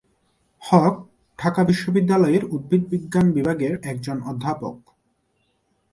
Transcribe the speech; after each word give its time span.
হক 0.61 0.95
ঢাকা 1.39 1.61
বিশ্ববিদ্যালয়ের 1.63 2.43
উদ্ভিদবিজ্ঞান 2.45 3.27
বিভাগের 3.31 3.73
একজন 3.83 4.17
অধ্যাপক। 4.21 4.75